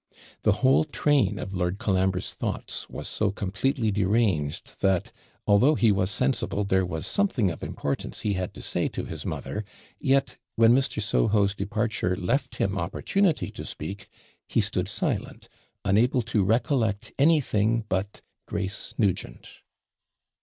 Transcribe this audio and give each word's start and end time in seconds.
The 0.41 0.53
whole 0.63 0.83
train 0.83 1.37
of 1.37 1.53
Lord 1.53 1.77
Colambre's 1.77 2.33
thoughts 2.33 2.89
was 2.89 3.07
so 3.07 3.29
completely 3.29 3.91
deranged 3.91 4.79
that, 4.79 5.11
although 5.45 5.75
he 5.75 5.91
was 5.91 6.09
sensible 6.09 6.63
there 6.63 6.87
was 6.87 7.05
something 7.05 7.51
of 7.51 7.61
importance 7.61 8.21
he 8.21 8.33
had 8.33 8.51
to 8.55 8.63
say 8.63 8.87
to 8.87 9.05
his 9.05 9.27
mother, 9.27 9.63
yet, 9.99 10.37
when 10.55 10.73
Mr. 10.73 10.99
Soho's 11.03 11.53
departure 11.53 12.15
left 12.15 12.55
him 12.55 12.79
opportunity 12.79 13.51
to 13.51 13.63
speak, 13.63 14.09
he 14.47 14.59
stood 14.59 14.87
silent, 14.87 15.49
unable 15.85 16.23
to 16.23 16.43
recollect 16.43 17.11
anything 17.19 17.85
but 17.87 18.21
Grace 18.47 18.95
Nugent. 18.97 19.61